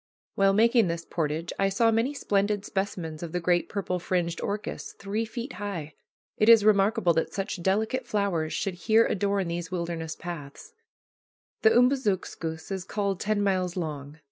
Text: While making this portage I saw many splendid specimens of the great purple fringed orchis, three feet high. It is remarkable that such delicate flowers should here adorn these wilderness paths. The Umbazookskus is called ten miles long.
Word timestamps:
While 0.33 0.53
making 0.53 0.87
this 0.87 1.05
portage 1.05 1.53
I 1.59 1.69
saw 1.69 1.91
many 1.91 2.15
splendid 2.15 2.65
specimens 2.65 3.21
of 3.21 3.33
the 3.33 3.39
great 3.39 3.69
purple 3.69 3.99
fringed 3.99 4.41
orchis, 4.41 4.93
three 4.93 5.25
feet 5.25 5.53
high. 5.61 5.93
It 6.37 6.49
is 6.49 6.65
remarkable 6.65 7.13
that 7.13 7.31
such 7.31 7.61
delicate 7.61 8.07
flowers 8.07 8.51
should 8.51 8.73
here 8.89 9.05
adorn 9.05 9.47
these 9.47 9.69
wilderness 9.69 10.15
paths. 10.15 10.73
The 11.61 11.69
Umbazookskus 11.69 12.71
is 12.71 12.83
called 12.83 13.19
ten 13.19 13.43
miles 13.43 13.77
long. 13.77 14.17